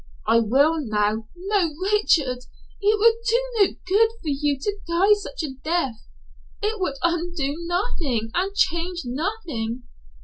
I 0.25 0.39
will 0.39 0.79
now" 0.79 1.27
"No, 1.49 1.75
Richard; 1.79 2.39
it 2.81 2.99
would 2.99 3.15
do 3.29 3.39
no 3.59 3.67
good 3.85 4.09
for 4.19 4.29
you 4.29 4.57
to 4.59 4.77
die 4.89 5.13
such 5.13 5.43
a 5.43 5.53
death. 5.63 6.07
It 6.59 6.79
would 6.79 6.95
undo 7.03 7.53
nothing, 7.67 8.31
and 8.33 8.51
change 8.55 9.01
nothing. 9.05 9.83